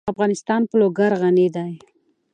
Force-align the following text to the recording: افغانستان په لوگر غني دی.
افغانستان 0.13 0.61
په 0.69 0.75
لوگر 0.81 1.11
غني 1.21 1.47
دی. 1.55 1.71